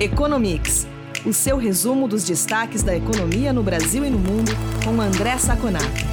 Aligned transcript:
Economics, 0.00 0.86
o 1.26 1.32
seu 1.32 1.56
resumo 1.56 2.06
dos 2.06 2.22
destaques 2.22 2.84
da 2.84 2.96
economia 2.96 3.52
no 3.52 3.64
Brasil 3.64 4.04
e 4.04 4.10
no 4.10 4.16
mundo, 4.16 4.52
com 4.84 5.00
André 5.00 5.36
Saconato. 5.38 6.06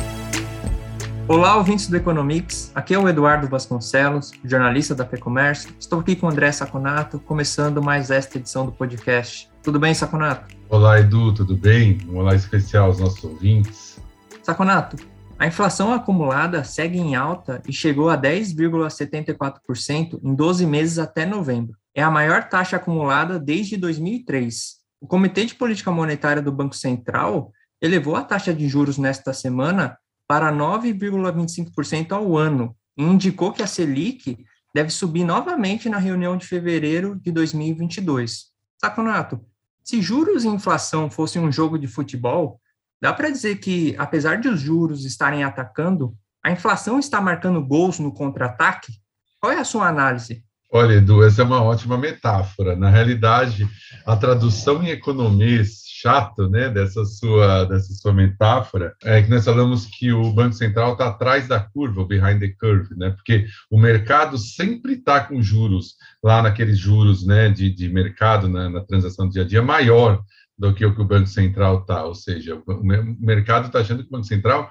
Olá, 1.27 1.55
ouvintes 1.55 1.87
do 1.87 1.95
Economics. 1.95 2.71
Aqui 2.73 2.95
é 2.95 2.99
o 2.99 3.07
Eduardo 3.07 3.47
Vasconcelos, 3.47 4.31
jornalista 4.43 4.95
da 4.95 5.05
FEComércio. 5.05 5.71
Estou 5.79 5.99
aqui 5.99 6.15
com 6.15 6.25
o 6.25 6.31
André 6.31 6.51
Saconato, 6.51 7.19
começando 7.19 7.79
mais 7.79 8.09
esta 8.09 8.39
edição 8.39 8.65
do 8.65 8.71
podcast. 8.71 9.51
Tudo 9.61 9.79
bem, 9.79 9.93
Saconato? 9.93 10.55
Olá, 10.67 10.99
Edu, 10.99 11.31
tudo 11.31 11.55
bem? 11.55 11.99
Um 12.09 12.17
olá 12.17 12.33
especial 12.33 12.87
aos 12.87 12.99
nossos 12.99 13.23
ouvintes. 13.23 13.99
Saconato, 14.41 14.97
a 15.37 15.45
inflação 15.45 15.93
acumulada 15.93 16.63
segue 16.63 16.97
em 16.97 17.13
alta 17.13 17.61
e 17.67 17.71
chegou 17.71 18.09
a 18.09 18.17
10,74% 18.17 20.19
em 20.23 20.33
12 20.33 20.65
meses 20.65 20.97
até 20.97 21.23
novembro 21.23 21.77
é 21.95 22.03
a 22.03 22.11
maior 22.11 22.49
taxa 22.49 22.75
acumulada 22.75 23.39
desde 23.39 23.77
2003. 23.77 24.75
O 24.99 25.07
Comitê 25.07 25.45
de 25.45 25.55
Política 25.55 25.89
Monetária 25.91 26.41
do 26.41 26.51
Banco 26.51 26.75
Central 26.75 27.53
elevou 27.81 28.17
a 28.17 28.23
taxa 28.23 28.53
de 28.53 28.67
juros 28.67 28.97
nesta 28.97 29.33
semana 29.33 29.97
para 30.27 30.51
9,25% 30.51 32.11
ao 32.11 32.37
ano 32.37 32.75
e 32.97 33.03
indicou 33.03 33.53
que 33.53 33.63
a 33.63 33.67
Selic 33.67 34.45
deve 34.73 34.89
subir 34.89 35.23
novamente 35.23 35.87
na 35.87 35.97
reunião 35.97 36.35
de 36.35 36.45
fevereiro 36.45 37.17
de 37.21 37.31
2022. 37.31 38.47
Saconato, 38.77 39.39
se 39.83 40.01
juros 40.01 40.43
e 40.43 40.47
inflação 40.47 41.09
fossem 41.09 41.41
um 41.41 41.51
jogo 41.51 41.79
de 41.79 41.87
futebol, 41.87 42.59
dá 43.01 43.13
para 43.13 43.29
dizer 43.29 43.57
que, 43.57 43.95
apesar 43.97 44.35
de 44.35 44.49
os 44.49 44.59
juros 44.59 45.05
estarem 45.05 45.43
atacando, 45.43 46.13
a 46.43 46.51
inflação 46.51 46.99
está 46.99 47.21
marcando 47.21 47.63
gols 47.63 47.99
no 47.99 48.11
contra-ataque? 48.11 48.93
Qual 49.39 49.51
é 49.51 49.59
a 49.59 49.63
sua 49.63 49.87
análise? 49.87 50.44
Olha, 50.77 50.95
Edu, 50.95 51.23
essa 51.23 51.41
é 51.41 51.45
uma 51.45 51.63
ótima 51.63 51.97
metáfora. 51.97 52.75
Na 52.75 52.89
realidade, 52.89 53.65
a 54.05 54.13
tradução 54.17 54.83
em 54.83 54.89
economês 54.89 55.83
chato, 55.85 56.49
né, 56.49 56.69
dessa 56.69 57.05
sua 57.05 57.63
dessa 57.63 57.93
sua 57.93 58.11
metáfora, 58.11 58.93
é 59.01 59.23
que 59.23 59.29
nós 59.29 59.45
falamos 59.45 59.85
que 59.85 60.11
o 60.11 60.33
Banco 60.33 60.51
Central 60.51 60.91
está 60.91 61.07
atrás 61.07 61.47
da 61.47 61.61
curva, 61.61 62.05
behind 62.05 62.41
the 62.41 62.49
curve, 62.59 62.93
né, 62.97 63.11
porque 63.11 63.45
o 63.71 63.79
mercado 63.79 64.37
sempre 64.37 64.95
está 64.95 65.21
com 65.21 65.41
juros 65.41 65.95
lá 66.21 66.41
naqueles 66.41 66.77
juros, 66.77 67.25
né, 67.25 67.47
de, 67.47 67.73
de 67.73 67.87
mercado 67.87 68.49
na, 68.49 68.69
na 68.69 68.81
transação 68.81 69.27
do 69.27 69.31
dia 69.31 69.43
a 69.43 69.47
dia 69.47 69.61
maior 69.61 70.21
do 70.59 70.73
que 70.73 70.85
o 70.85 70.93
que 70.93 71.01
o 71.01 71.07
Banco 71.07 71.27
Central 71.27 71.79
está, 71.79 72.03
ou 72.03 72.15
seja, 72.15 72.61
o 72.67 72.83
mercado 72.83 73.67
está 73.67 73.79
achando 73.79 74.03
que 74.03 74.09
o 74.09 74.11
Banco 74.11 74.27
Central 74.27 74.69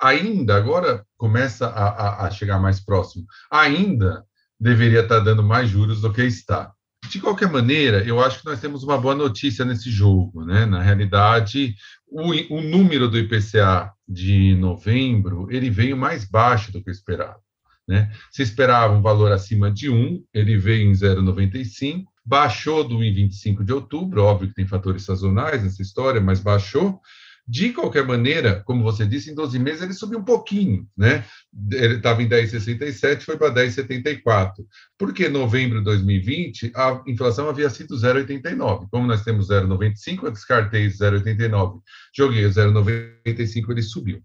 ainda 0.00 0.56
agora 0.56 1.04
começa 1.18 1.66
a, 1.66 1.88
a, 1.88 2.26
a 2.28 2.30
chegar 2.30 2.58
mais 2.58 2.80
próximo, 2.80 3.26
ainda 3.50 4.24
deveria 4.64 5.00
estar 5.00 5.20
dando 5.20 5.42
mais 5.42 5.68
juros 5.68 6.00
do 6.00 6.10
que 6.10 6.22
está. 6.22 6.72
De 7.10 7.20
qualquer 7.20 7.52
maneira, 7.52 8.02
eu 8.02 8.18
acho 8.18 8.40
que 8.40 8.46
nós 8.46 8.58
temos 8.58 8.82
uma 8.82 8.96
boa 8.96 9.14
notícia 9.14 9.62
nesse 9.62 9.90
jogo. 9.90 10.42
Né? 10.42 10.64
Na 10.64 10.80
realidade, 10.80 11.76
o, 12.08 12.30
o 12.56 12.62
número 12.62 13.06
do 13.06 13.18
IPCA 13.18 13.92
de 14.08 14.54
novembro 14.54 15.48
ele 15.50 15.68
veio 15.68 15.98
mais 15.98 16.24
baixo 16.24 16.72
do 16.72 16.82
que 16.82 16.90
esperado. 16.90 17.38
Né? 17.86 18.10
Se 18.30 18.40
esperava 18.40 18.94
um 18.94 19.02
valor 19.02 19.32
acima 19.32 19.70
de 19.70 19.90
1, 19.90 20.24
ele 20.32 20.56
veio 20.56 20.88
em 20.88 20.92
0,95, 20.92 22.04
baixou 22.24 22.82
do 22.82 23.04
em 23.04 23.12
25 23.12 23.62
de 23.62 23.72
outubro, 23.74 24.22
óbvio 24.22 24.48
que 24.48 24.54
tem 24.54 24.66
fatores 24.66 25.02
sazonais 25.02 25.62
nessa 25.62 25.82
história, 25.82 26.22
mas 26.22 26.40
baixou, 26.40 26.98
de 27.46 27.72
qualquer 27.72 28.06
maneira, 28.06 28.62
como 28.64 28.82
você 28.82 29.06
disse, 29.06 29.30
em 29.30 29.34
12 29.34 29.58
meses 29.58 29.82
ele 29.82 29.92
subiu 29.92 30.18
um 30.18 30.24
pouquinho, 30.24 30.88
né? 30.96 31.24
Ele 31.72 31.96
estava 31.96 32.22
em 32.22 32.28
10,67, 32.28 33.22
foi 33.22 33.36
para 33.36 33.52
10,74. 33.52 34.52
Porque 34.98 35.26
em 35.26 35.30
novembro 35.30 35.78
de 35.78 35.84
2020 35.84 36.72
a 36.74 37.02
inflação 37.06 37.48
havia 37.48 37.68
sido 37.68 37.96
0,89. 37.96 38.88
Como 38.90 39.06
nós 39.06 39.22
temos 39.22 39.48
0,95, 39.48 40.24
eu 40.24 40.30
descartei 40.30 40.86
0,89, 40.86 41.80
joguei 42.16 42.44
0,95, 42.44 43.70
ele 43.70 43.82
subiu. 43.82 44.22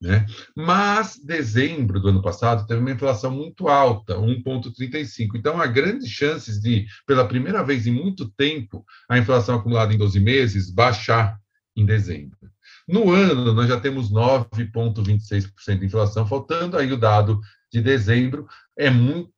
Né? 0.00 0.26
Mas 0.56 1.16
dezembro 1.16 2.00
do 2.00 2.08
ano 2.08 2.22
passado 2.22 2.66
teve 2.66 2.80
uma 2.80 2.90
inflação 2.90 3.30
muito 3.30 3.68
alta, 3.68 4.16
1,35. 4.16 5.36
Então 5.36 5.60
há 5.60 5.66
grandes 5.66 6.08
chances 6.08 6.60
de, 6.60 6.86
pela 7.06 7.26
primeira 7.26 7.62
vez 7.62 7.86
em 7.86 7.92
muito 7.92 8.28
tempo, 8.30 8.84
a 9.08 9.18
inflação 9.18 9.56
acumulada 9.56 9.94
em 9.94 9.98
12 9.98 10.18
meses 10.18 10.70
baixar 10.70 11.38
em 11.76 11.86
dezembro. 11.86 12.51
No 12.88 13.10
ano, 13.10 13.52
nós 13.52 13.68
já 13.68 13.78
temos 13.80 14.10
9,26% 14.10 15.78
de 15.78 15.86
inflação, 15.86 16.26
faltando 16.26 16.76
aí 16.76 16.92
o 16.92 16.96
dado 16.96 17.40
de 17.72 17.80
dezembro. 17.80 18.46
É 18.76 18.90
muito, 18.90 19.32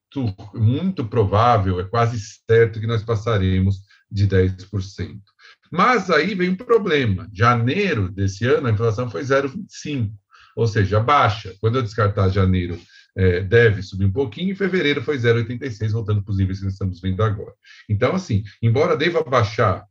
muito 0.55 1.05
provável, 1.05 1.81
é 1.81 1.85
quase 1.85 2.19
certo 2.19 2.81
que 2.81 2.87
nós 2.87 3.03
passaremos 3.03 3.81
de 4.11 4.27
10%. 4.27 5.21
Mas 5.71 6.11
aí 6.11 6.35
vem 6.35 6.51
um 6.51 6.57
problema. 6.57 7.29
Janeiro 7.33 8.09
desse 8.09 8.47
ano, 8.47 8.69
a 8.69 8.71
inflação 8.71 9.11
foi 9.11 9.23
0,25%, 9.23 10.13
ou 10.57 10.67
seja, 10.67 11.01
baixa. 11.01 11.55
Quando 11.61 11.77
eu 11.77 11.83
descartar 11.83 12.29
janeiro, 12.29 12.79
é, 13.17 13.41
deve 13.41 13.83
subir 13.83 14.05
um 14.05 14.13
pouquinho, 14.13 14.53
e 14.53 14.57
fevereiro 14.57 15.03
foi 15.03 15.17
0,86, 15.19 15.93
voltando 15.93 16.23
para 16.23 16.33
os 16.33 16.39
níveis 16.39 16.59
que 16.59 16.65
nós 16.65 16.75
estamos 16.75 17.01
vendo 17.01 17.23
agora. 17.23 17.53
Então, 17.89 18.15
assim, 18.15 18.43
embora 18.63 18.97
deva 18.97 19.23
baixar 19.23 19.85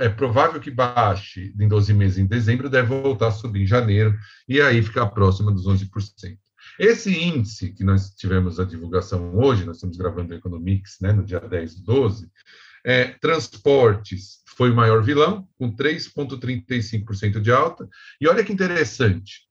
é 0.00 0.08
provável 0.08 0.60
que 0.60 0.70
baixe 0.70 1.54
em 1.58 1.68
12 1.68 1.94
meses 1.94 2.18
em 2.18 2.26
dezembro, 2.26 2.70
deve 2.70 2.88
voltar 2.88 3.28
a 3.28 3.32
subir 3.32 3.62
em 3.62 3.66
janeiro, 3.66 4.16
e 4.48 4.60
aí 4.60 4.82
ficar 4.82 5.06
próxima 5.08 5.52
dos 5.52 5.66
11%. 5.66 6.36
Esse 6.78 7.10
índice 7.12 7.72
que 7.72 7.84
nós 7.84 8.10
tivemos 8.14 8.58
a 8.58 8.64
divulgação 8.64 9.36
hoje, 9.36 9.64
nós 9.64 9.76
estamos 9.76 9.96
gravando 9.96 10.32
o 10.32 10.36
Economics 10.36 10.98
né, 11.00 11.12
no 11.12 11.24
dia 11.24 11.40
10 11.40 11.74
e 11.74 11.84
12, 11.84 12.30
é, 12.84 13.04
transportes 13.20 14.42
foi 14.56 14.70
o 14.70 14.76
maior 14.76 15.02
vilão, 15.02 15.48
com 15.58 15.74
3,35% 15.74 17.40
de 17.40 17.50
alta, 17.50 17.88
e 18.20 18.28
olha 18.28 18.44
que 18.44 18.52
interessante, 18.52 19.48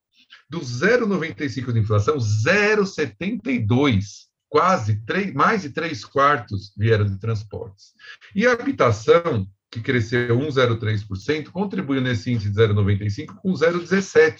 do 0.50 0.59
0,95% 0.59 1.72
de 1.73 1.79
inflação, 1.79 2.18
0,72% 2.18 4.02
quase 4.52 5.02
três, 5.06 5.34
mais 5.34 5.62
de 5.62 5.69
três 5.69 6.03
quartos 6.03 6.73
vieram 6.78 7.06
de 7.06 7.18
transportes. 7.18 7.94
E 8.35 8.46
a 8.46 8.52
habitação 8.52 9.47
que 9.72 9.80
cresceu 9.80 10.38
1,03%, 10.38 11.50
contribuiu 11.50 12.02
nesse 12.02 12.30
índice 12.30 12.50
de 12.50 12.56
0,95% 12.56 13.28
com 13.38 13.54
0,17%. 13.54 14.36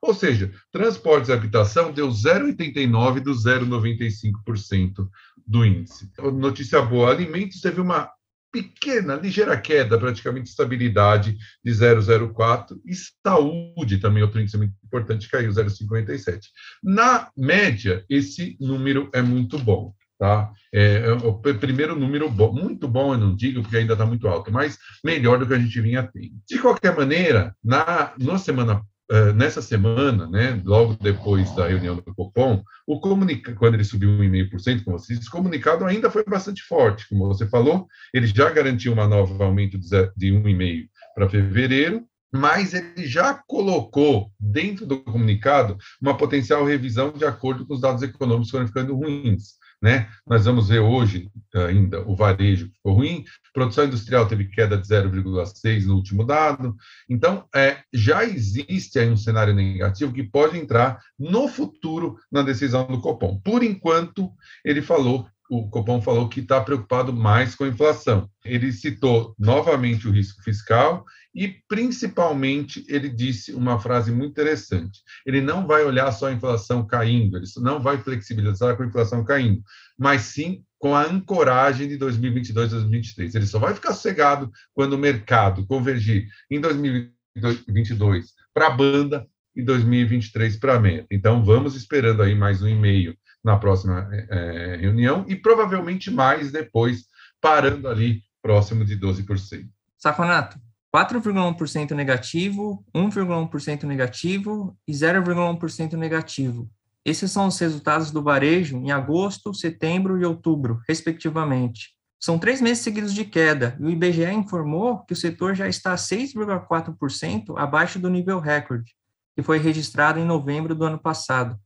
Ou 0.00 0.14
seja, 0.14 0.52
transportes 0.70 1.28
e 1.28 1.32
habitação 1.32 1.92
deu 1.92 2.08
0,89% 2.08 3.20
do 3.20 3.32
0,95% 3.32 5.08
do 5.44 5.66
índice. 5.66 6.08
Notícia 6.32 6.80
boa, 6.80 7.10
alimentos 7.10 7.60
teve 7.60 7.80
uma 7.80 8.08
pequena, 8.52 9.16
ligeira 9.16 9.60
queda, 9.60 9.98
praticamente 9.98 10.50
estabilidade 10.50 11.36
de 11.64 11.70
0,04 11.72 12.80
e 12.86 12.94
saúde, 12.94 13.98
também 13.98 14.22
outro 14.22 14.40
índice 14.40 14.56
muito 14.56 14.72
importante, 14.84 15.28
caiu 15.28 15.50
0,57. 15.50 16.40
Na 16.82 17.28
média, 17.36 18.04
esse 18.08 18.56
número 18.60 19.10
é 19.12 19.20
muito 19.20 19.58
bom. 19.58 19.92
Tá? 20.18 20.50
É, 20.72 21.08
é 21.08 21.12
o 21.12 21.34
primeiro 21.34 21.94
número 21.94 22.30
bom, 22.30 22.52
muito 22.52 22.88
bom, 22.88 23.12
eu 23.12 23.18
não 23.18 23.36
digo, 23.36 23.60
porque 23.60 23.76
ainda 23.76 23.92
está 23.92 24.06
muito 24.06 24.26
alto, 24.26 24.50
mas 24.50 24.78
melhor 25.04 25.38
do 25.38 25.46
que 25.46 25.52
a 25.52 25.58
gente 25.58 25.80
vinha 25.80 26.02
tendo. 26.02 26.32
De 26.48 26.58
qualquer 26.58 26.96
maneira, 26.96 27.54
na, 27.62 28.14
na 28.18 28.38
semana, 28.38 28.82
uh, 29.12 29.32
nessa 29.34 29.60
semana, 29.60 30.26
né, 30.26 30.60
logo 30.64 30.96
depois 31.00 31.54
da 31.54 31.66
reunião 31.68 31.96
do 31.96 32.14
Copom, 32.14 32.62
o 32.86 32.98
comunica, 32.98 33.54
quando 33.54 33.74
ele 33.74 33.84
subiu 33.84 34.08
1,5%, 34.10 34.84
como 34.84 34.98
você 34.98 35.14
disse, 35.14 35.28
o 35.28 35.32
comunicado 35.32 35.84
ainda 35.84 36.10
foi 36.10 36.24
bastante 36.24 36.62
forte, 36.62 37.06
como 37.10 37.28
você 37.28 37.46
falou, 37.46 37.86
ele 38.14 38.26
já 38.26 38.50
garantiu 38.50 38.94
uma 38.94 39.06
nova 39.06 39.44
aumento 39.44 39.78
de 39.78 40.32
1,5% 40.32 40.88
para 41.14 41.28
fevereiro, 41.28 42.06
mas 42.32 42.74
ele 42.74 43.06
já 43.06 43.34
colocou 43.46 44.30
dentro 44.38 44.86
do 44.86 44.98
comunicado 45.02 45.76
uma 46.00 46.16
potencial 46.16 46.64
revisão 46.64 47.12
de 47.12 47.24
acordo 47.24 47.66
com 47.66 47.74
os 47.74 47.80
dados 47.80 48.02
econômicos 48.02 48.48
que 48.48 48.52
foram 48.52 48.66
ficando 48.66 48.94
ruins. 48.94 49.54
Né? 49.82 50.08
Nós 50.26 50.46
vamos 50.46 50.68
ver 50.68 50.80
hoje 50.80 51.30
ainda 51.54 52.00
o 52.08 52.16
varejo 52.16 52.70
ficou 52.70 52.94
ruim, 52.94 53.24
produção 53.52 53.84
industrial 53.84 54.26
teve 54.26 54.46
queda 54.46 54.76
de 54.76 54.88
0,6 54.88 55.84
no 55.84 55.94
último 55.94 56.24
dado. 56.24 56.74
Então, 57.08 57.46
é, 57.54 57.78
já 57.92 58.24
existe 58.24 58.98
aí 58.98 59.10
um 59.10 59.16
cenário 59.16 59.54
negativo 59.54 60.12
que 60.12 60.22
pode 60.22 60.58
entrar 60.58 60.98
no 61.18 61.46
futuro 61.46 62.16
na 62.30 62.42
decisão 62.42 62.86
do 62.86 63.00
Copom. 63.00 63.38
Por 63.40 63.62
enquanto, 63.62 64.30
ele 64.64 64.82
falou 64.82 65.26
o 65.48 65.68
Copom 65.68 66.02
falou 66.02 66.28
que 66.28 66.40
está 66.40 66.60
preocupado 66.60 67.12
mais 67.12 67.54
com 67.54 67.62
a 67.64 67.68
inflação. 67.68 68.28
Ele 68.44 68.72
citou 68.72 69.32
novamente 69.38 70.08
o 70.08 70.10
risco 70.10 70.42
fiscal 70.42 71.04
e, 71.36 71.48
principalmente, 71.68 72.82
ele 72.88 73.10
disse 73.10 73.52
uma 73.52 73.78
frase 73.78 74.10
muito 74.10 74.30
interessante. 74.30 75.02
Ele 75.26 75.42
não 75.42 75.66
vai 75.66 75.84
olhar 75.84 76.10
só 76.10 76.28
a 76.28 76.32
inflação 76.32 76.86
caindo, 76.86 77.36
ele 77.36 77.44
não 77.58 77.78
vai 77.78 77.98
flexibilizar 77.98 78.74
com 78.74 78.82
a 78.82 78.86
inflação 78.86 79.22
caindo, 79.22 79.62
mas 79.98 80.22
sim 80.22 80.64
com 80.78 80.94
a 80.94 81.02
ancoragem 81.02 81.88
de 81.88 81.98
2022 81.98 82.70
2023. 82.70 83.34
Ele 83.34 83.46
só 83.46 83.58
vai 83.58 83.74
ficar 83.74 83.92
sossegado 83.92 84.50
quando 84.72 84.94
o 84.94 84.98
mercado 84.98 85.66
convergir 85.66 86.26
em 86.50 86.58
2022 86.58 88.32
para 88.54 88.68
a 88.68 88.70
banda 88.70 89.26
e 89.54 89.62
2023 89.62 90.56
para 90.56 90.76
a 90.76 90.80
meta. 90.80 91.06
Então, 91.10 91.44
vamos 91.44 91.76
esperando 91.76 92.22
aí 92.22 92.34
mais 92.34 92.62
um 92.62 92.68
e-mail 92.68 93.14
na 93.44 93.58
próxima 93.58 94.08
é, 94.12 94.78
reunião 94.80 95.26
e 95.28 95.36
provavelmente 95.36 96.10
mais 96.10 96.50
depois, 96.50 97.04
parando 97.42 97.88
ali 97.88 98.22
próximo 98.40 98.86
de 98.86 98.98
12%. 98.98 99.66
Saconato, 99.98 100.58
4,1% 100.96 101.90
negativo, 101.90 102.82
1,1% 102.94 103.82
negativo 103.82 104.74
e 104.88 104.92
0,1% 104.92 105.92
negativo. 105.92 106.70
Esses 107.04 107.30
são 107.30 107.48
os 107.48 107.58
resultados 107.58 108.10
do 108.10 108.22
varejo 108.22 108.78
em 108.78 108.90
agosto, 108.90 109.52
setembro 109.52 110.18
e 110.18 110.24
outubro, 110.24 110.80
respectivamente. 110.88 111.90
São 112.18 112.38
três 112.38 112.62
meses 112.62 112.82
seguidos 112.82 113.12
de 113.12 113.26
queda, 113.26 113.76
e 113.78 113.84
o 113.84 113.90
IBGE 113.90 114.32
informou 114.32 115.04
que 115.04 115.12
o 115.12 115.16
setor 115.16 115.54
já 115.54 115.68
está 115.68 115.94
6,4% 115.94 117.58
abaixo 117.58 117.98
do 117.98 118.08
nível 118.08 118.40
recorde, 118.40 118.94
que 119.36 119.42
foi 119.42 119.58
registrado 119.58 120.18
em 120.18 120.24
novembro 120.24 120.74
do 120.74 120.84
ano 120.84 120.98
passado. 120.98 121.60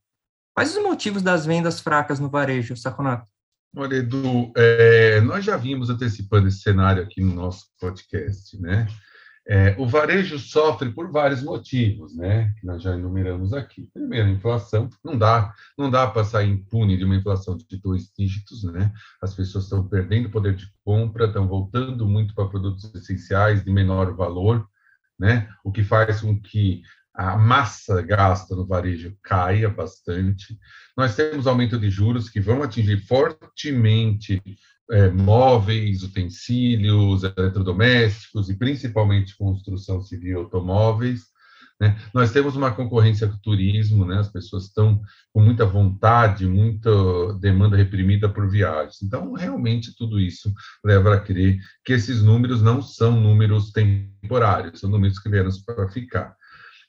Quais 0.53 0.77
os 0.77 0.83
motivos 0.83 1.23
das 1.23 1.47
vendas 1.47 1.79
fracas 1.79 2.19
no 2.19 2.29
varejo, 2.29 2.77
Saconato? 2.77 3.31
Olha, 3.77 3.95
Edu, 3.95 4.53
é, 4.57 5.21
nós 5.21 5.45
já 5.45 5.57
vimos 5.57 5.89
antecipando 5.89 6.49
esse 6.49 6.59
cenário 6.59 7.05
aqui 7.05 7.23
no 7.23 7.33
nosso 7.33 7.67
podcast, 7.79 8.61
né? 8.61 8.89
É, 9.53 9.75
o 9.81 9.85
varejo 9.85 10.39
sofre 10.39 10.91
por 10.93 11.11
vários 11.11 11.43
motivos, 11.43 12.17
né? 12.17 12.55
Que 12.61 12.65
nós 12.65 12.81
já 12.81 12.95
enumeramos 12.95 13.53
aqui. 13.53 13.91
Primeiro, 13.93 14.29
inflação. 14.29 14.89
Não 15.05 15.19
dá, 15.19 15.53
não 15.77 15.91
dá 15.91 16.07
para 16.07 16.23
sair 16.23 16.49
impune 16.49 16.97
de 16.97 17.05
uma 17.05 17.17
inflação 17.17 17.57
de 17.57 17.77
dois 17.79 18.13
dígitos, 18.17 18.63
né? 18.63 18.93
As 19.21 19.35
pessoas 19.35 19.65
estão 19.65 19.89
perdendo 19.89 20.31
poder 20.31 20.55
de 20.55 20.73
compra, 20.85 21.27
estão 21.27 21.49
voltando 21.49 22.07
muito 22.07 22.33
para 22.33 22.47
produtos 22.47 22.95
essenciais 22.95 23.65
de 23.65 23.73
menor 23.73 24.15
valor, 24.15 24.65
né? 25.19 25.49
O 25.65 25.73
que 25.73 25.83
faz 25.83 26.21
com 26.21 26.41
que 26.41 26.83
a 27.13 27.37
massa 27.37 28.01
gasta 28.03 28.55
no 28.55 28.65
varejo 28.65 29.17
caia 29.21 29.69
bastante. 29.69 30.57
Nós 30.97 31.17
temos 31.17 31.49
aumento 31.49 31.77
de 31.77 31.91
juros 31.91 32.31
que 32.31 32.41
vão 32.41 32.63
atingir 32.63 33.05
fortemente 33.05 34.41
é, 34.91 35.09
móveis, 35.11 36.03
utensílios, 36.03 37.23
eletrodomésticos 37.23 38.51
e 38.51 38.57
principalmente 38.57 39.37
construção 39.37 40.01
civil 40.03 40.33
e 40.33 40.35
automóveis. 40.35 41.31
Né? 41.81 41.99
Nós 42.13 42.31
temos 42.31 42.57
uma 42.57 42.71
concorrência 42.71 43.27
com 43.27 43.35
o 43.35 43.41
turismo, 43.41 44.05
né? 44.05 44.19
as 44.19 44.29
pessoas 44.29 44.65
estão 44.65 45.01
com 45.33 45.41
muita 45.41 45.65
vontade, 45.65 46.47
muita 46.47 46.91
demanda 47.41 47.77
reprimida 47.77 48.29
por 48.29 48.51
viagens. 48.51 49.01
Então, 49.03 49.33
realmente, 49.33 49.97
tudo 49.97 50.21
isso 50.21 50.53
leva 50.85 51.15
a 51.15 51.21
crer 51.21 51.59
que 51.85 51.95
esses 51.95 52.23
números 52.23 52.61
não 52.61 52.83
são 52.83 53.19
números 53.19 53.73
temporários, 53.73 54.81
são 54.81 54.91
números 54.91 55.19
que 55.19 55.31
vieram 55.31 55.51
para 55.65 55.89
ficar. 55.89 56.37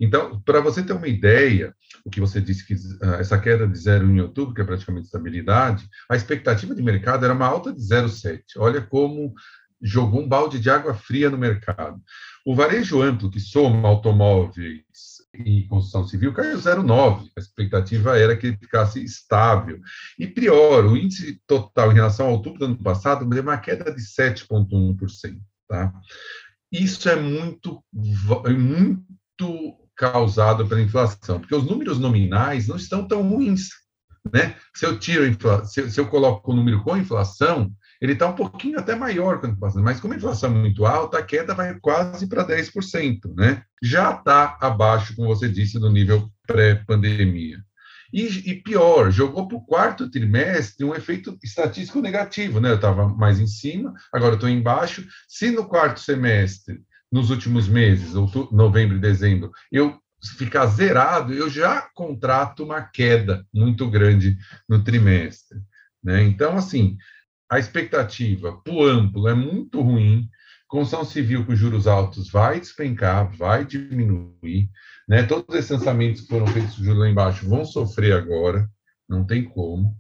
Então, 0.02 0.42
para 0.42 0.60
você 0.60 0.82
ter 0.82 0.94
uma 0.94 1.08
ideia, 1.08 1.76
o 2.04 2.10
que 2.10 2.20
você 2.20 2.42
disse 2.42 2.66
que 2.66 2.74
uh, 2.74 3.14
essa 3.20 3.38
queda 3.38 3.68
de 3.68 3.78
zero 3.78 4.10
em 4.10 4.20
outubro, 4.20 4.52
que 4.52 4.62
é 4.62 4.64
praticamente 4.64 5.06
estabilidade, 5.06 5.88
a 6.10 6.16
expectativa 6.16 6.74
de 6.74 6.82
mercado 6.82 7.24
era 7.24 7.36
uma 7.36 7.46
alta 7.46 7.72
de 7.72 7.80
0,7. 7.80 8.42
Olha 8.58 8.82
como 8.82 9.32
jogou 9.80 10.22
um 10.22 10.28
balde 10.28 10.60
de 10.60 10.72
água 10.72 10.96
fria 10.96 11.30
no 11.30 11.38
mercado. 11.38 12.02
O 12.44 12.56
varejo 12.56 13.02
amplo, 13.02 13.30
que 13.30 13.40
soma 13.40 13.88
automóveis 13.88 14.82
e 15.36 15.68
construção 15.68 16.08
civil, 16.08 16.34
caiu 16.34 16.58
0,9. 16.58 17.30
A 17.38 17.40
expectativa 17.40 18.18
era 18.18 18.36
que 18.36 18.48
ele 18.48 18.58
ficasse 18.58 19.04
estável. 19.04 19.80
E 20.18 20.26
pior, 20.26 20.86
o 20.86 20.98
índice 20.98 21.40
total 21.46 21.92
em 21.92 21.96
relação 21.96 22.26
ao 22.26 22.34
outubro 22.34 22.58
do 22.58 22.66
ano 22.66 22.84
passado 22.84 23.24
deu 23.30 23.44
uma 23.44 23.58
queda 23.58 23.94
de 23.94 24.02
7,1%. 24.02 25.40
Tá? 25.68 25.94
Isso 26.72 27.08
é 27.08 27.16
muito, 27.16 27.84
é 28.46 28.50
muito 28.50 29.81
causado 30.02 30.68
pela 30.68 30.82
inflação, 30.82 31.40
porque 31.40 31.54
os 31.54 31.64
números 31.64 32.00
nominais 32.00 32.68
não 32.68 32.76
estão 32.76 33.08
tão 33.08 33.22
ruins, 33.22 33.70
né? 34.34 34.56
Se 34.76 34.84
eu 34.84 34.98
tiro 34.98 35.24
se, 35.64 35.92
se 35.92 36.00
eu 36.00 36.08
coloco 36.08 36.52
o 36.52 36.56
número 36.56 36.84
com 36.84 36.98
inflação, 36.98 37.72
ele 38.02 38.14
está 38.14 38.28
um 38.28 38.34
pouquinho 38.34 38.80
até 38.80 38.96
maior 38.96 39.40
que 39.40 39.46
a 39.46 39.50
inflação, 39.50 39.84
mas 39.84 40.00
como 40.00 40.16
a 40.16 40.18
inflação 40.18 40.50
é 40.50 40.54
muito 40.54 40.88
alta, 40.88 41.20
a 41.20 41.24
queda 41.24 41.54
vai 41.54 41.78
quase 41.80 42.26
para 42.28 42.48
10%, 42.48 43.36
né? 43.38 43.62
Já 43.80 44.12
está 44.12 44.58
abaixo, 44.60 45.16
como 45.16 45.28
você 45.28 45.48
disse, 45.48 45.80
do 45.80 45.92
nível 45.92 46.28
pré-pandemia. 46.48 47.60
E, 48.12 48.26
e, 48.50 48.56
pior, 48.56 49.12
jogou 49.12 49.48
para 49.48 49.58
o 49.58 49.66
quarto 49.66 50.10
trimestre 50.10 50.84
um 50.84 50.96
efeito 50.96 51.38
estatístico 51.44 52.02
negativo, 52.02 52.60
né? 52.60 52.72
Eu 52.72 52.76
estava 52.76 53.08
mais 53.08 53.40
em 53.40 53.48
cima, 53.48 53.94
agora 54.12 54.34
estou 54.34 54.50
embaixo. 54.50 55.08
Se 55.28 55.52
no 55.52 55.66
quarto 55.66 56.00
semestre 56.00 56.82
nos 57.12 57.30
últimos 57.30 57.68
meses, 57.68 58.16
outubro, 58.16 58.56
novembro 58.56 58.98
e 58.98 59.02
dezembro, 59.02 59.52
eu 59.72 60.00
ficar 60.38 60.68
zerado, 60.68 61.34
eu 61.34 61.50
já 61.50 61.82
contrato 61.94 62.64
uma 62.64 62.82
queda 62.82 63.46
muito 63.54 63.90
grande 63.90 64.38
no 64.70 64.84
trimestre. 64.84 65.60
Né? 66.04 66.24
Então, 66.24 66.56
assim, 66.56 66.98
a 67.50 67.60
expectativa 67.60 68.62
para 68.64 68.74
o 68.74 68.84
amplo 68.84 69.28
é 69.28 69.34
muito 69.34 69.82
ruim, 69.82 70.30
construção 70.68 71.04
civil 71.04 71.46
com 71.46 71.56
juros 71.56 71.86
altos 71.86 72.30
vai 72.30 72.60
despencar, 72.60 73.36
vai 73.36 73.66
diminuir, 73.66 74.70
né? 75.08 75.24
todos 75.24 75.54
esses 75.56 75.72
lançamentos 75.72 76.22
que 76.22 76.28
foram 76.28 76.48
feitos 76.48 76.78
com 76.78 76.84
juros 76.84 77.00
lá 77.00 77.10
embaixo 77.10 77.50
vão 77.50 77.66
sofrer 77.66 78.14
agora, 78.14 78.70
não 79.10 79.26
tem 79.26 79.44
como. 79.44 79.96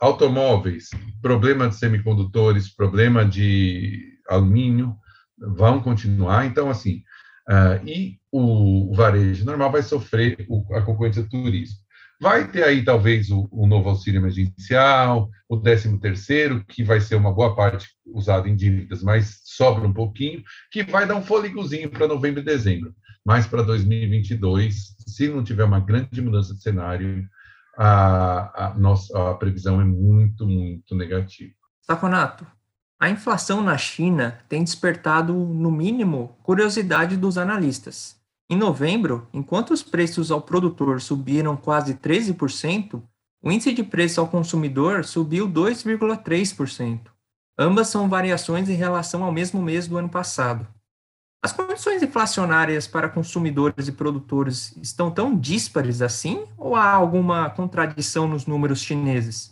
Automóveis, 0.00 0.90
problema 1.20 1.68
de 1.68 1.76
semicondutores, 1.76 2.72
problema 2.72 3.24
de 3.24 4.18
alumínio, 4.28 4.96
vão 5.42 5.80
continuar. 5.80 6.46
Então, 6.46 6.70
assim, 6.70 7.02
uh, 7.48 7.86
e 7.86 8.18
o, 8.30 8.94
varejo 8.94 9.44
normal 9.44 9.72
vai 9.72 9.82
sofrer 9.82 10.44
o, 10.48 10.64
a 10.74 10.82
concorrência 10.82 11.22
do 11.22 11.28
turismo. 11.28 11.76
Vai 12.20 12.46
ter 12.46 12.62
aí, 12.62 12.84
talvez, 12.84 13.30
o, 13.30 13.48
o 13.50 13.66
novo 13.66 13.88
auxílio 13.88 14.20
emergencial, 14.20 15.28
o 15.48 15.58
13 15.58 15.98
terceiro, 15.98 16.64
que 16.64 16.84
vai 16.84 17.00
ser 17.00 17.16
uma 17.16 17.32
boa 17.32 17.56
parte 17.56 17.88
usado 18.06 18.48
em 18.48 18.54
dívidas, 18.54 19.02
mas 19.02 19.40
sobra 19.44 19.86
um 19.86 19.92
pouquinho, 19.92 20.42
que 20.70 20.84
vai 20.84 21.04
dar 21.04 21.16
um 21.16 21.22
fôlegozinho 21.22 21.90
para 21.90 22.06
novembro 22.06 22.40
e 22.40 22.44
dezembro. 22.44 22.94
Mas 23.24 23.46
para 23.46 23.62
2022, 23.62 24.94
se 25.06 25.28
não 25.28 25.42
tiver 25.42 25.64
uma 25.64 25.80
grande 25.80 26.20
mudança 26.22 26.54
de 26.54 26.62
cenário, 26.62 27.28
a, 27.76 28.66
a, 28.66 28.74
nossa, 28.74 29.30
a 29.30 29.34
previsão 29.34 29.80
é 29.80 29.84
muito, 29.84 30.46
muito 30.46 30.94
negativa. 30.94 31.52
Saconato, 31.80 32.46
a 33.02 33.10
inflação 33.10 33.60
na 33.60 33.76
China 33.76 34.38
tem 34.48 34.62
despertado, 34.62 35.34
no 35.34 35.72
mínimo, 35.72 36.36
curiosidade 36.40 37.16
dos 37.16 37.36
analistas. 37.36 38.14
Em 38.48 38.56
novembro, 38.56 39.26
enquanto 39.32 39.72
os 39.72 39.82
preços 39.82 40.30
ao 40.30 40.40
produtor 40.40 41.00
subiram 41.00 41.56
quase 41.56 41.94
13%, 41.94 43.02
o 43.42 43.50
índice 43.50 43.72
de 43.72 43.82
preço 43.82 44.20
ao 44.20 44.28
consumidor 44.28 45.04
subiu 45.04 45.48
2,3%. 45.48 47.00
Ambas 47.58 47.88
são 47.88 48.08
variações 48.08 48.68
em 48.68 48.74
relação 48.74 49.24
ao 49.24 49.32
mesmo 49.32 49.60
mês 49.60 49.88
do 49.88 49.98
ano 49.98 50.08
passado. 50.08 50.64
As 51.44 51.52
condições 51.52 52.04
inflacionárias 52.04 52.86
para 52.86 53.08
consumidores 53.08 53.88
e 53.88 53.92
produtores 53.92 54.76
estão 54.76 55.10
tão 55.10 55.36
díspares 55.36 56.02
assim 56.02 56.44
ou 56.56 56.76
há 56.76 56.92
alguma 56.92 57.50
contradição 57.50 58.28
nos 58.28 58.46
números 58.46 58.80
chineses? 58.80 59.51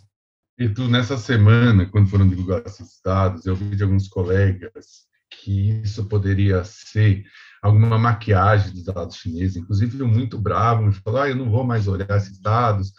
E 0.61 0.69
tu, 0.69 0.87
nessa 0.89 1.17
semana, 1.17 1.87
quando 1.87 2.11
foram 2.11 2.29
divulgados 2.29 2.79
esses 2.79 3.01
dados, 3.03 3.47
eu 3.47 3.57
vi 3.57 3.75
de 3.75 3.83
alguns 3.83 4.09
colegas 4.09 5.07
que 5.31 5.71
isso 5.83 6.07
poderia 6.07 6.63
ser 6.65 7.25
alguma 7.63 7.99
maquiagem 7.99 8.75
dos 8.75 8.85
dados 8.85 9.17
chineses, 9.17 9.57
inclusive 9.57 9.97
muito 10.03 10.39
bravo, 10.39 10.83
me 10.83 10.93
falou, 10.93 11.23
ah, 11.23 11.31
eu 11.31 11.37
não 11.37 11.51
vou 11.51 11.65
mais 11.65 11.89
olhar 11.89 12.15
esses 12.15 12.39
dados, 12.39 12.93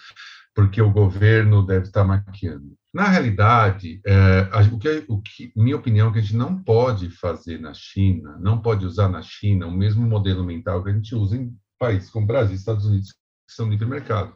porque 0.55 0.81
o 0.81 0.89
governo 0.89 1.63
deve 1.63 1.85
estar 1.85 2.03
maquiando. 2.03 2.73
Na 2.91 3.07
realidade, 3.07 4.01
é, 4.07 4.49
o, 4.73 4.79
que, 4.79 5.05
o 5.07 5.21
que, 5.21 5.53
minha 5.55 5.75
opinião 5.75 6.09
é 6.09 6.13
que 6.13 6.17
a 6.17 6.21
gente 6.23 6.35
não 6.35 6.63
pode 6.63 7.11
fazer 7.11 7.59
na 7.59 7.75
China, 7.75 8.39
não 8.39 8.59
pode 8.59 8.87
usar 8.87 9.07
na 9.07 9.21
China 9.21 9.67
o 9.67 9.71
mesmo 9.71 10.01
modelo 10.01 10.43
mental 10.43 10.83
que 10.83 10.89
a 10.89 10.93
gente 10.93 11.13
usa 11.13 11.37
em 11.37 11.55
países 11.77 12.09
como 12.09 12.25
Brasil 12.25 12.55
Estados 12.55 12.87
Unidos, 12.87 13.11
que 13.11 13.53
são 13.53 13.69
livre 13.69 13.85
mercado. 13.85 14.35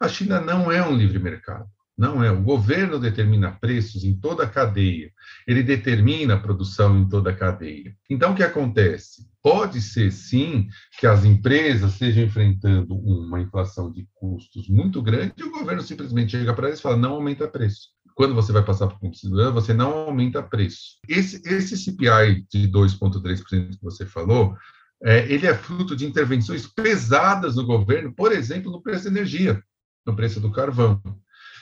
A 0.00 0.06
China 0.06 0.40
não 0.40 0.70
é 0.70 0.86
um 0.86 0.96
livre 0.96 1.18
mercado. 1.18 1.68
Não 2.00 2.24
é. 2.24 2.30
O 2.30 2.42
governo 2.42 2.98
determina 2.98 3.52
preços 3.52 4.04
em 4.04 4.18
toda 4.18 4.44
a 4.44 4.48
cadeia. 4.48 5.12
Ele 5.46 5.62
determina 5.62 6.32
a 6.32 6.40
produção 6.40 6.98
em 6.98 7.06
toda 7.06 7.28
a 7.28 7.36
cadeia. 7.36 7.94
Então, 8.08 8.32
o 8.32 8.34
que 8.34 8.42
acontece? 8.42 9.28
Pode 9.42 9.82
ser, 9.82 10.10
sim, 10.10 10.66
que 10.98 11.06
as 11.06 11.26
empresas 11.26 11.92
estejam 11.92 12.24
enfrentando 12.24 12.94
uma 12.94 13.38
inflação 13.38 13.92
de 13.92 14.08
custos 14.14 14.66
muito 14.66 15.02
grande 15.02 15.34
e 15.36 15.42
o 15.42 15.50
governo 15.50 15.82
simplesmente 15.82 16.30
chega 16.30 16.54
para 16.54 16.68
eles 16.68 16.78
e 16.78 16.82
fala: 16.82 16.96
não 16.96 17.16
aumenta 17.16 17.46
preço. 17.46 17.88
Quando 18.14 18.34
você 18.34 18.50
vai 18.50 18.64
passar 18.64 18.86
para 18.86 18.96
o 18.96 19.00
consumidor, 19.00 19.52
você 19.52 19.74
não 19.74 19.92
aumenta 19.92 20.42
preço. 20.42 20.96
Esse, 21.06 21.42
esse 21.44 21.76
CPI 21.76 22.46
de 22.50 22.66
2,3% 22.66 23.72
que 23.72 23.82
você 23.82 24.06
falou, 24.06 24.56
é, 25.04 25.30
ele 25.30 25.46
é 25.46 25.54
fruto 25.54 25.94
de 25.94 26.06
intervenções 26.06 26.66
pesadas 26.66 27.56
no 27.56 27.66
governo, 27.66 28.10
por 28.10 28.32
exemplo, 28.32 28.72
no 28.72 28.82
preço 28.82 29.04
da 29.04 29.10
energia, 29.10 29.62
no 30.06 30.16
preço 30.16 30.40
do 30.40 30.50
carvão. 30.50 30.98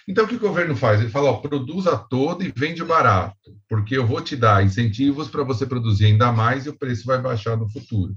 Então, 0.08 0.24
o 0.24 0.28
que 0.28 0.36
o 0.36 0.40
governo 0.40 0.74
faz? 0.74 1.02
Ele 1.02 1.10
fala, 1.10 1.30
ó, 1.30 1.34
produza 1.34 1.94
todo 1.94 2.42
e 2.42 2.50
vende 2.56 2.82
barato, 2.82 3.54
porque 3.68 3.94
eu 3.94 4.06
vou 4.06 4.22
te 4.22 4.34
dar 4.34 4.64
incentivos 4.64 5.28
para 5.28 5.44
você 5.44 5.66
produzir 5.66 6.06
ainda 6.06 6.32
mais 6.32 6.64
e 6.64 6.70
o 6.70 6.78
preço 6.78 7.04
vai 7.04 7.20
baixar 7.20 7.58
no 7.58 7.68
futuro. 7.70 8.16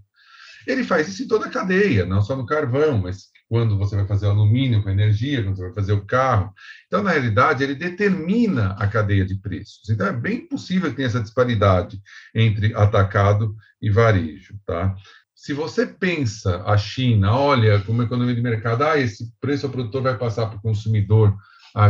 Ele 0.66 0.86
faz 0.86 1.10
isso 1.10 1.24
em 1.24 1.28
toda 1.28 1.48
a 1.48 1.50
cadeia, 1.50 2.06
não 2.06 2.22
só 2.22 2.34
no 2.34 2.46
carvão, 2.46 3.00
mas 3.00 3.26
quando 3.50 3.78
você 3.78 3.98
vai 3.98 4.08
fazer 4.08 4.28
alumínio 4.28 4.82
com 4.82 4.90
energia, 4.90 5.44
quando 5.44 5.58
você 5.58 5.64
vai 5.64 5.74
fazer 5.74 5.92
o 5.92 6.06
carro. 6.06 6.54
Então, 6.88 7.04
na 7.04 7.12
realidade, 7.12 7.62
ele 7.62 7.76
determina 7.76 8.74
a 8.80 8.88
cadeia 8.88 9.26
de 9.26 9.36
preços. 9.36 9.90
Então, 9.90 10.08
é 10.08 10.14
bem 10.14 10.48
possível 10.48 10.90
que 10.92 10.96
tenha 10.96 11.08
essa 11.08 11.20
disparidade 11.20 12.00
entre 12.34 12.74
atacado 12.74 13.54
e 13.82 13.90
varejo, 13.90 14.58
tá? 14.66 14.96
Se 15.36 15.52
você 15.52 15.86
pensa 15.86 16.64
a 16.66 16.78
China, 16.78 17.36
olha 17.36 17.82
como 17.82 18.04
economia 18.04 18.36
de 18.36 18.42
mercado, 18.42 18.84
ah, 18.84 18.98
esse 18.98 19.34
preço 19.42 19.66
ao 19.66 19.72
produtor 19.72 20.04
vai 20.04 20.18
passar 20.18 20.46
para 20.46 20.58
o 20.58 20.62
consumidor 20.62 21.36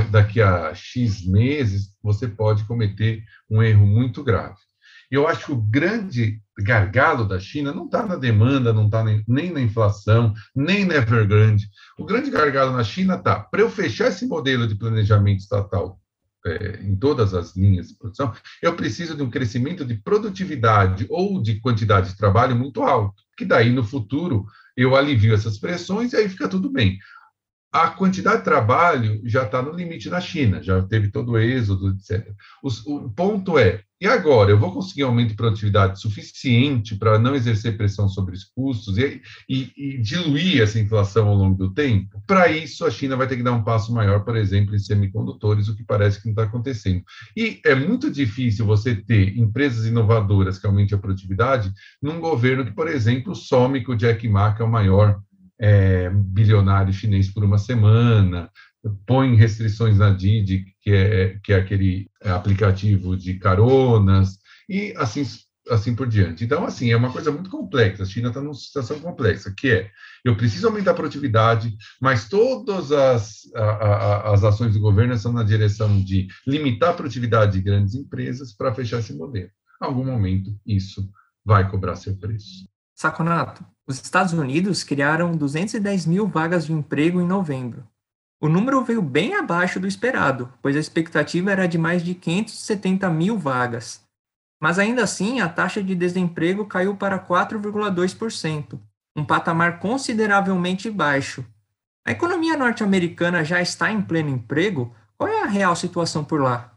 daqui 0.09 0.41
a 0.41 0.73
X 0.73 1.25
meses, 1.25 1.93
você 2.01 2.27
pode 2.27 2.63
cometer 2.65 3.23
um 3.50 3.61
erro 3.61 3.85
muito 3.85 4.23
grave. 4.23 4.57
Eu 5.09 5.27
acho 5.27 5.47
que 5.47 5.51
o 5.51 5.61
grande 5.61 6.41
gargalo 6.57 7.27
da 7.27 7.38
China 7.38 7.73
não 7.73 7.85
está 7.85 8.05
na 8.05 8.15
demanda, 8.15 8.71
não 8.71 8.85
está 8.85 9.03
nem, 9.03 9.23
nem, 9.27 9.51
na 9.51 9.59
inflação, 9.59 10.33
nem 10.55 10.85
na 10.85 10.95
Evergrande. 10.95 11.67
O 11.97 12.05
grande 12.05 12.31
gargalo 12.31 12.71
na 12.71 12.83
China 12.83 13.15
está, 13.15 13.39
para 13.39 13.61
eu 13.61 13.69
fechar 13.69 14.07
esse 14.07 14.25
modelo 14.25 14.65
de 14.65 14.75
planejamento 14.75 15.39
estatal 15.39 16.00
é, 16.45 16.79
em 16.81 16.95
todas 16.95 17.33
as 17.33 17.55
linhas 17.57 17.89
de 17.89 17.97
produção, 17.97 18.33
eu 18.61 18.73
preciso 18.73 19.15
de 19.15 19.21
um 19.21 19.29
crescimento 19.29 19.83
de 19.83 19.95
produtividade 19.95 21.05
ou 21.09 21.41
de 21.41 21.59
quantidade 21.59 22.09
de 22.09 22.17
trabalho 22.17 22.55
muito 22.55 22.81
alto, 22.81 23.21
que 23.38 23.43
daí 23.43 23.69
no 23.69 23.83
futuro 23.83 24.45
eu 24.77 24.95
alivio 24.95 25.33
essas 25.33 25.59
pressões 25.59 26.13
e 26.13 26.15
aí 26.15 26.29
fica 26.29 26.47
tudo 26.47 26.69
bem 26.69 26.97
a 27.71 27.89
quantidade 27.89 28.39
de 28.39 28.43
trabalho 28.43 29.21
já 29.23 29.43
está 29.43 29.61
no 29.61 29.71
limite 29.71 30.09
na 30.09 30.19
China, 30.19 30.61
já 30.61 30.81
teve 30.81 31.09
todo 31.09 31.31
o 31.31 31.37
êxodo, 31.37 31.89
etc. 31.89 32.33
o 32.63 33.09
ponto 33.09 33.57
é, 33.57 33.83
e 34.01 34.07
agora? 34.07 34.49
Eu 34.49 34.57
vou 34.57 34.73
conseguir 34.73 35.03
um 35.03 35.09
aumento 35.09 35.29
de 35.29 35.35
produtividade 35.35 36.01
suficiente 36.01 36.95
para 36.95 37.19
não 37.19 37.35
exercer 37.35 37.77
pressão 37.77 38.09
sobre 38.09 38.33
os 38.33 38.43
custos 38.43 38.97
e, 38.97 39.21
e, 39.47 39.71
e 39.77 39.97
diluir 39.99 40.59
essa 40.59 40.79
inflação 40.79 41.27
ao 41.27 41.35
longo 41.35 41.55
do 41.55 41.71
tempo? 41.71 42.19
Para 42.25 42.49
isso, 42.49 42.83
a 42.83 42.89
China 42.89 43.15
vai 43.15 43.27
ter 43.27 43.37
que 43.37 43.43
dar 43.43 43.51
um 43.51 43.63
passo 43.63 43.93
maior, 43.93 44.25
por 44.25 44.35
exemplo, 44.35 44.75
em 44.75 44.79
semicondutores, 44.79 45.67
o 45.67 45.75
que 45.75 45.83
parece 45.83 46.19
que 46.19 46.25
não 46.25 46.31
está 46.31 46.43
acontecendo. 46.45 47.03
E 47.37 47.61
é 47.63 47.75
muito 47.75 48.09
difícil 48.09 48.65
você 48.65 48.95
ter 48.95 49.37
empresas 49.37 49.85
inovadoras 49.85 50.57
que 50.57 50.65
aumentem 50.65 50.97
a 50.97 51.01
produtividade 51.01 51.71
num 52.01 52.19
governo 52.19 52.65
que, 52.65 52.73
por 52.73 52.87
exemplo, 52.87 53.35
some 53.35 53.83
que 53.83 53.91
o 53.91 53.95
Jack 53.95 54.27
Ma, 54.27 54.51
que 54.55 54.63
é 54.63 54.65
o 54.65 54.71
maior 54.71 55.21
é, 55.62 56.10
bilionário 56.10 56.91
chinês 56.91 57.32
por 57.32 57.44
uma 57.44 57.60
semana, 57.60 58.50
põe 59.06 59.36
restrições 59.36 60.00
na 60.00 60.10
Didi, 60.10 60.65
que 60.82 60.91
é, 60.91 61.39
que 61.44 61.53
é 61.53 61.58
aquele 61.58 62.10
aplicativo 62.24 63.15
de 63.15 63.36
caronas, 63.36 64.39
e 64.68 64.91
assim, 64.98 65.24
assim 65.70 65.96
por 65.96 66.08
diante. 66.08 66.44
Então, 66.44 66.65
assim, 66.65 66.91
é 66.91 66.98
uma 66.98 67.12
coisa 67.12 67.32
muito 67.32 67.50
complexa. 67.50 68.01
A 68.01 68.08
China 68.08 68.30
está 68.30 68.41
numa 68.41 68.56
situação 68.56 69.00
complexa, 69.00 69.53
que 69.56 69.70
é, 69.70 69.91
eu 70.25 70.36
preciso 70.36 70.68
aumentar 70.68 70.91
a 70.91 70.96
produtividade, 70.96 71.75
mas 72.01 72.27
todas 72.27 72.91
as, 72.91 73.41
a, 73.53 73.63
a, 73.63 74.34
as 74.34 74.44
ações 74.44 74.74
do 74.74 74.80
governo 74.80 75.15
são 75.15 75.32
na 75.32 75.44
direção 75.44 76.01
de 76.01 76.27
limitar 76.48 76.89
a 76.89 76.94
produtividade 76.94 77.53
de 77.53 77.62
grandes 77.62 77.94
empresas 77.94 78.51
para 78.51 78.74
fechar 78.74 79.00
esse 79.00 79.13
modelo. 79.13 79.51
Em 79.82 79.86
algum 79.86 80.06
momento, 80.06 80.51
isso 80.65 81.08
vai 81.46 81.70
cobrar 81.70 81.96
seu 81.96 82.15
preço. 82.18 82.70
Saconato, 83.01 83.65
os 83.88 84.00
Estados 84.00 84.31
Unidos 84.31 84.84
criaram 84.84 85.36
210 85.36 86.05
mil 86.05 86.27
vagas 86.27 86.67
de 86.67 86.72
emprego 86.72 87.20
em 87.20 87.25
novembro. 87.25 87.84
O 88.39 88.48
número 88.48 88.84
veio 88.84 89.01
bem 89.01 89.34
abaixo 89.34 89.79
do 89.79 89.88
esperado, 89.88 90.53
pois 90.62 90.75
a 90.75 90.79
expectativa 90.79 91.51
era 91.51 91.67
de 91.67 91.79
mais 91.79 92.03
de 92.03 92.13
570 92.13 93.10
mil 93.10 93.39
vagas. 93.39 94.03
Mas 94.62 94.77
ainda 94.77 95.03
assim, 95.03 95.41
a 95.41 95.50
taxa 95.50 95.81
de 95.81 95.96
desemprego 95.96 96.63
caiu 96.67 96.96
para 96.96 97.17
4,2%, 97.17 98.79
um 99.15 99.25
patamar 99.25 99.79
consideravelmente 99.79 100.88
baixo. 100.91 101.43
A 102.05 102.12
economia 102.12 102.55
norte-americana 102.55 103.43
já 103.43 103.60
está 103.60 103.91
em 103.91 104.00
pleno 104.00 104.29
emprego? 104.29 104.93
Qual 105.17 105.27
é 105.27 105.41
a 105.41 105.48
real 105.48 105.75
situação 105.75 106.24
por 106.24 106.39
lá? 106.39 106.70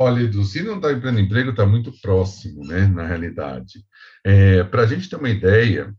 Olha, 0.00 0.22
Edu, 0.22 0.44
se 0.44 0.62
não 0.62 0.76
está 0.76 0.92
em 0.92 1.20
emprego, 1.20 1.50
está 1.50 1.66
muito 1.66 1.90
próximo, 2.00 2.64
né, 2.64 2.86
na 2.86 3.04
realidade. 3.04 3.84
É, 4.24 4.62
Para 4.62 4.82
a 4.82 4.86
gente 4.86 5.10
ter 5.10 5.16
uma 5.16 5.28
ideia, 5.28 5.92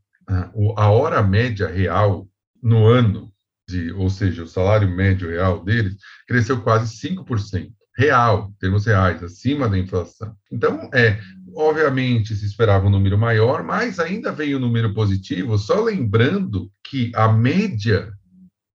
a 0.78 0.90
hora 0.90 1.22
média 1.22 1.68
real 1.68 2.26
no 2.64 2.88
ano, 2.88 3.30
de, 3.68 3.92
ou 3.92 4.10
seja, 4.10 4.44
o 4.44 4.48
salário 4.48 4.90
médio 4.90 5.30
real 5.30 5.66
deles, 5.66 5.98
cresceu 6.26 6.62
quase 6.62 6.96
5%. 6.96 7.74
Real, 7.98 8.50
em 8.50 8.60
termos 8.60 8.86
reais, 8.86 9.22
acima 9.22 9.68
da 9.68 9.78
inflação. 9.78 10.34
Então, 10.50 10.90
é, 10.94 11.20
obviamente, 11.54 12.34
se 12.34 12.46
esperava 12.46 12.88
um 12.88 12.90
número 12.90 13.18
maior, 13.18 13.62
mas 13.64 14.00
ainda 14.00 14.32
veio 14.32 14.58
um 14.58 14.62
número 14.62 14.94
positivo, 14.94 15.58
só 15.58 15.84
lembrando 15.84 16.72
que 16.86 17.12
a 17.14 17.28
média 17.28 18.14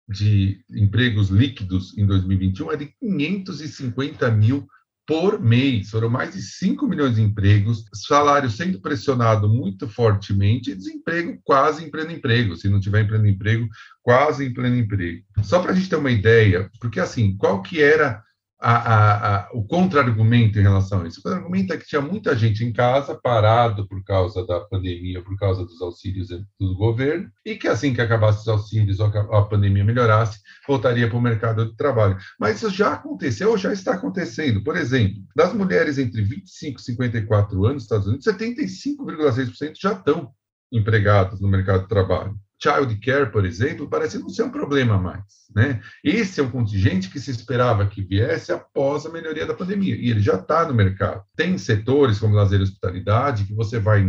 de 0.07 0.61
empregos 0.71 1.31
líquidos 1.31 1.97
em 1.97 2.04
2021 2.04 2.73
é 2.73 2.76
de 2.76 2.87
550 3.00 4.31
mil 4.33 4.66
por 5.06 5.40
mês. 5.40 5.90
Foram 5.90 6.08
mais 6.08 6.34
de 6.34 6.42
5 6.42 6.87
milhões 6.87 7.16
de 7.16 7.23
empregos, 7.23 7.84
salário 7.92 8.50
sendo 8.50 8.80
pressionado 8.80 9.49
muito 9.49 9.88
fortemente 9.88 10.75
desemprego 10.75 11.38
quase 11.44 11.84
em 11.84 11.90
pleno 11.90 12.12
emprego. 12.12 12.56
Se 12.56 12.68
não 12.68 12.80
tiver 12.80 13.02
em 13.02 13.06
pleno 13.06 13.26
emprego, 13.26 13.68
quase 14.02 14.44
em 14.44 14.52
pleno 14.52 14.76
emprego. 14.76 15.23
Só 15.42 15.61
para 15.61 15.73
a 15.73 15.75
gente 15.75 15.88
ter 15.88 15.96
uma 15.96 16.11
ideia, 16.11 16.70
porque 16.80 17.00
assim, 17.00 17.37
qual 17.37 17.62
que 17.62 17.82
era 17.82 18.23
a, 18.66 19.37
a, 19.37 19.50
o 19.52 19.62
contra-argumento 19.62 20.59
em 20.59 20.62
relação 20.62 21.02
a 21.02 21.06
isso. 21.06 21.21
O 21.21 21.23
contra-argumento 21.23 21.75
é 21.75 21.76
que 21.76 21.87
tinha 21.87 22.00
muita 22.00 22.35
gente 22.35 22.64
em 22.64 22.73
casa, 22.73 23.14
parado 23.14 23.87
por 23.87 24.02
causa 24.02 24.47
da 24.47 24.59
pandemia, 24.61 25.23
por 25.23 25.37
causa 25.37 25.66
dos 25.66 25.83
auxílios 25.83 26.28
do 26.59 26.75
governo, 26.75 27.30
e 27.44 27.56
que 27.56 27.68
assim 27.68 27.92
que 27.92 28.00
acabasse 28.00 28.40
os 28.40 28.49
auxílios 28.49 29.00
ou 29.00 29.06
a 29.06 29.42
pandemia 29.44 29.85
melhorasse, 29.85 30.40
voltaria 30.66 31.06
para 31.06 31.18
o 31.18 31.21
mercado 31.21 31.66
de 31.66 31.76
trabalho. 31.76 32.16
Mas 32.40 32.56
isso 32.56 32.71
já 32.71 32.94
aconteceu 32.94 33.50
ou 33.50 33.59
já 33.59 33.71
está 33.71 33.94
acontecendo. 33.94 34.64
Por 34.64 34.76
exemplo, 34.76 35.23
das 35.37 35.52
mulheres 35.52 35.99
entre 35.99 36.23
25 36.23 36.80
e 36.80 36.83
54 36.83 37.64
anos 37.66 37.75
nos 37.75 37.83
Estados 37.83 38.06
Unidos, 38.06 38.25
75,6% 38.25 39.75
já 39.78 39.92
estão 39.92 40.33
empregados 40.73 41.38
no 41.38 41.49
mercado 41.49 41.83
de 41.83 41.88
trabalho 41.88 42.35
child 42.64 42.97
care, 42.97 43.30
por 43.30 43.44
exemplo, 43.44 43.88
parece 43.88 44.18
não 44.18 44.30
ser 44.30 44.44
um 44.44 44.50
problema 44.50 44.99
mais. 44.99 45.23
Né? 45.54 45.80
Esse 46.02 46.40
é 46.40 46.42
um 46.42 46.50
contingente 46.50 47.11
que 47.11 47.21
se 47.21 47.30
esperava 47.30 47.87
que 47.87 48.02
viesse 48.02 48.50
após 48.50 49.04
a 49.04 49.11
melhoria 49.11 49.47
da 49.47 49.54
pandemia, 49.54 49.94
e 49.94 50.11
ele 50.11 50.21
já 50.21 50.37
está 50.37 50.66
no 50.66 50.75
mercado. 50.75 51.23
Tem 51.37 51.59
setores 51.59 52.18
como 52.18 52.35
lazer 52.35 52.61
e 52.61 52.62
hospitalidade 52.62 53.44
que 53.44 53.54
você 53.54 53.78
vai 53.78 54.04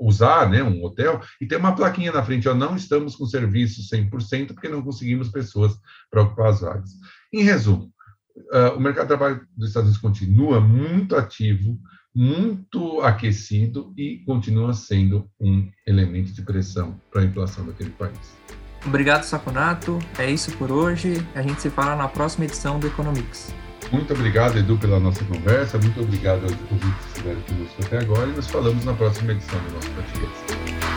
usar 0.00 0.48
né, 0.48 0.62
um 0.62 0.82
hotel 0.84 1.20
e 1.40 1.46
tem 1.46 1.58
uma 1.58 1.74
plaquinha 1.74 2.12
na 2.12 2.22
frente, 2.22 2.48
ó, 2.48 2.54
não 2.54 2.76
estamos 2.76 3.16
com 3.16 3.24
serviço 3.24 3.82
100% 3.94 4.48
porque 4.48 4.68
não 4.68 4.82
conseguimos 4.82 5.28
pessoas 5.28 5.72
para 6.10 6.22
ocupar 6.22 6.48
as 6.48 6.60
vagas. 6.60 6.90
Em 7.32 7.42
resumo, 7.42 7.90
uh, 8.52 8.76
o 8.76 8.80
mercado 8.80 9.04
de 9.04 9.08
trabalho 9.08 9.46
dos 9.56 9.68
Estados 9.68 9.88
Unidos 9.88 10.02
continua 10.02 10.60
muito 10.60 11.16
ativo, 11.16 11.78
muito 12.16 13.02
aquecido 13.02 13.92
e 13.94 14.22
continua 14.24 14.72
sendo 14.72 15.28
um 15.38 15.68
elemento 15.86 16.32
de 16.32 16.40
pressão 16.40 16.98
para 17.12 17.20
a 17.20 17.24
inflação 17.26 17.66
daquele 17.66 17.90
país. 17.90 18.34
Obrigado, 18.86 19.24
Saconato. 19.24 19.98
É 20.18 20.30
isso 20.30 20.50
por 20.56 20.72
hoje. 20.72 21.22
A 21.34 21.42
gente 21.42 21.60
se 21.60 21.68
fala 21.68 21.94
na 21.94 22.08
próxima 22.08 22.46
edição 22.46 22.80
do 22.80 22.86
Economics. 22.86 23.54
Muito 23.92 24.14
obrigado, 24.14 24.56
Edu, 24.56 24.78
pela 24.78 24.98
nossa 24.98 25.22
conversa. 25.26 25.76
Muito 25.76 26.00
obrigado 26.00 26.44
aos 26.44 26.52
ouvintes 26.52 27.04
que 27.04 27.08
estiveram 27.08 27.40
conosco 27.42 27.82
até 27.84 27.98
agora. 27.98 28.28
E 28.28 28.32
nos 28.32 28.46
falamos 28.46 28.84
na 28.84 28.94
próxima 28.94 29.32
edição 29.32 29.58
do 29.64 29.74
nosso 29.74 29.90
podcast. 29.90 30.95